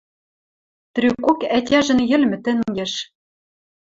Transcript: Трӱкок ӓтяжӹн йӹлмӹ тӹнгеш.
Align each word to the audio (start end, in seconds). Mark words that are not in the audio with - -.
Трӱкок 0.93 1.39
ӓтяжӹн 1.57 1.99
йӹлмӹ 2.09 2.37
тӹнгеш. 2.43 2.93